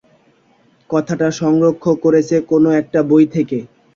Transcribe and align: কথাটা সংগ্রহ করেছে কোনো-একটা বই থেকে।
কথাটা 0.89 1.27
সংগ্রহ 1.39 1.73
করেছে 2.03 2.35
কোনো-একটা 2.49 2.99
বই 3.09 3.25
থেকে। 3.35 3.59